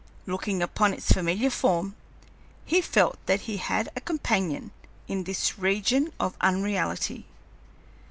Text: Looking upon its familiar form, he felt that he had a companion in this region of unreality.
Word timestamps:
Looking 0.25 0.63
upon 0.63 0.95
its 0.95 1.11
familiar 1.11 1.51
form, 1.51 1.95
he 2.65 2.81
felt 2.81 3.19
that 3.27 3.41
he 3.41 3.57
had 3.57 3.89
a 3.95 4.01
companion 4.01 4.71
in 5.07 5.25
this 5.25 5.59
region 5.59 6.11
of 6.19 6.35
unreality. 6.41 7.27